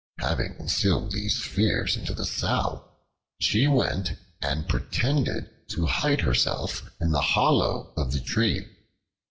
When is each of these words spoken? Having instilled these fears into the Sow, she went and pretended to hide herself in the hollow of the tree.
Having 0.17 0.55
instilled 0.57 1.11
these 1.11 1.43
fears 1.45 1.95
into 1.95 2.15
the 2.15 2.25
Sow, 2.25 2.89
she 3.39 3.67
went 3.67 4.13
and 4.41 4.67
pretended 4.67 5.47
to 5.69 5.85
hide 5.85 6.21
herself 6.21 6.81
in 6.99 7.11
the 7.11 7.21
hollow 7.21 7.93
of 7.95 8.11
the 8.11 8.19
tree. 8.21 8.65